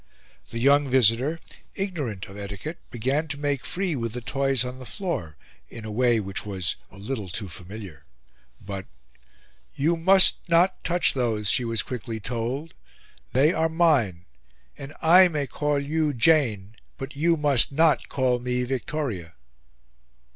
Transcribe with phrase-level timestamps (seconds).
[0.49, 1.39] The young visitor,
[1.75, 5.37] ignorant of etiquette, began to make free with the toys on the floor,
[5.69, 8.05] in a way which was a little too familiar;
[8.59, 8.87] but
[9.75, 12.73] "You must not touch those," she was quickly told,
[13.33, 14.25] "they are mine;
[14.75, 19.35] and I may call you Jane, but you must not call me Victoria."